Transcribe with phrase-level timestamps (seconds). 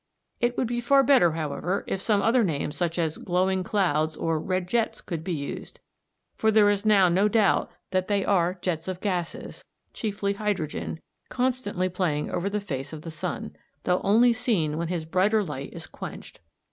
[0.39, 4.39] It would be far better, however, if some other name such as "glowing clouds" or
[4.39, 5.79] "red jets" could be used,
[6.35, 11.87] for there is now no doubt that they are jets of gases, chiefly hydrogen, constantly
[11.87, 15.85] playing over the face of the sun, though only seen when his brighter light is
[15.85, 16.39] quenched.